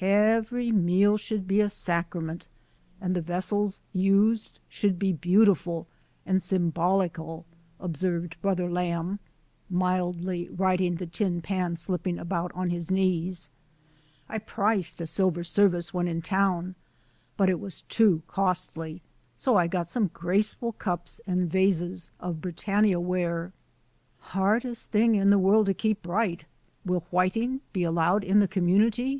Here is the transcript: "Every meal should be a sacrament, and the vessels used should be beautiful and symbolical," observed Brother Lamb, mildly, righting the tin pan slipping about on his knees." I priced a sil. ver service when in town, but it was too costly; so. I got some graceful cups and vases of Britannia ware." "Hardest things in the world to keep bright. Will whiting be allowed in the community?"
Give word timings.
"Every 0.00 0.72
meal 0.72 1.18
should 1.18 1.46
be 1.46 1.60
a 1.60 1.68
sacrament, 1.68 2.46
and 3.02 3.14
the 3.14 3.20
vessels 3.20 3.82
used 3.92 4.58
should 4.66 4.98
be 4.98 5.12
beautiful 5.12 5.86
and 6.24 6.42
symbolical," 6.42 7.44
observed 7.78 8.36
Brother 8.40 8.70
Lamb, 8.70 9.18
mildly, 9.68 10.48
righting 10.48 10.94
the 10.94 11.04
tin 11.06 11.42
pan 11.42 11.76
slipping 11.76 12.18
about 12.18 12.50
on 12.54 12.70
his 12.70 12.90
knees." 12.90 13.50
I 14.30 14.38
priced 14.38 15.02
a 15.02 15.04
sil. 15.04 15.28
ver 15.30 15.42
service 15.44 15.92
when 15.92 16.08
in 16.08 16.22
town, 16.22 16.76
but 17.36 17.50
it 17.50 17.60
was 17.60 17.82
too 17.82 18.22
costly; 18.26 19.02
so. 19.36 19.56
I 19.56 19.66
got 19.66 19.90
some 19.90 20.06
graceful 20.14 20.72
cups 20.72 21.20
and 21.26 21.50
vases 21.50 22.10
of 22.18 22.40
Britannia 22.40 22.98
ware." 22.98 23.52
"Hardest 24.32 24.90
things 24.92 25.18
in 25.20 25.28
the 25.28 25.38
world 25.38 25.66
to 25.66 25.74
keep 25.74 26.00
bright. 26.00 26.46
Will 26.86 27.04
whiting 27.10 27.60
be 27.74 27.82
allowed 27.82 28.24
in 28.24 28.40
the 28.40 28.48
community?" 28.48 29.12